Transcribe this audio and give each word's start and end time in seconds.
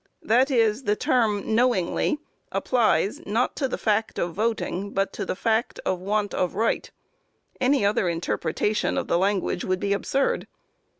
That 0.23 0.49
is, 0.49 0.85
the 0.85 0.95
term 0.95 1.53
"knowingly," 1.53 2.17
applies, 2.51 3.23
not 3.27 3.55
to 3.57 3.67
the 3.67 3.77
fact 3.77 4.17
of 4.17 4.33
voting, 4.33 4.93
but 4.95 5.13
to 5.13 5.27
the 5.27 5.35
fact 5.35 5.79
of 5.85 5.99
want 5.99 6.33
of 6.33 6.55
right. 6.55 6.89
Any 7.59 7.85
other 7.85 8.09
interpretation 8.09 8.97
of 8.97 9.07
the 9.07 9.19
language 9.19 9.63
would 9.63 9.79
be 9.79 9.93
absurd. 9.93 10.47